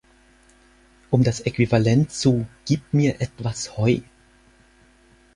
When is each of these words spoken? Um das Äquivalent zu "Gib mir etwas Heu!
Um 1.11 1.21
das 1.23 1.41
Äquivalent 1.41 2.09
zu 2.11 2.47
"Gib 2.65 2.91
mir 2.91 3.21
etwas 3.21 3.77
Heu! 3.77 3.99